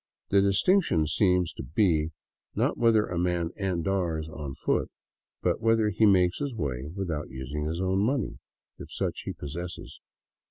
The 0.29 0.41
distinction 0.41 1.05
seems 1.05 1.53
to 1.53 1.61
be, 1.63 2.09
not 2.55 2.75
whether 2.75 3.05
a 3.05 3.19
man" 3.19 3.51
andars" 3.61 4.27
on 4.43 4.55
foot, 4.55 4.89
but 5.43 5.61
whether 5.61 5.91
he 5.91 6.07
makes 6.07 6.39
his 6.39 6.55
way 6.55 6.89
with 6.95 7.11
out 7.11 7.29
using 7.29 7.65
his 7.65 7.79
own 7.79 7.99
money, 7.99 8.39
if 8.79 8.91
such 8.91 9.19
he 9.25 9.33
possesses. 9.33 9.99